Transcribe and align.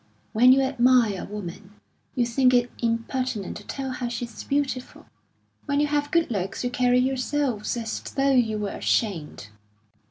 When 0.33 0.51
you 0.51 0.61
admire 0.61 1.21
a 1.21 1.25
woman, 1.31 1.73
you 2.15 2.25
think 2.25 2.55
it 2.55 2.71
impertinent 2.81 3.55
to 3.57 3.63
tell 3.67 3.91
her 3.91 4.09
she's 4.09 4.43
beautiful; 4.43 5.05
when 5.67 5.79
you 5.79 5.85
have 5.85 6.09
good 6.09 6.31
looks, 6.31 6.63
you 6.63 6.71
carry 6.71 6.97
yourselves 6.97 7.77
as 7.77 7.99
though 8.01 8.31
you 8.33 8.57
were 8.57 8.69
ashamed." 8.69 9.49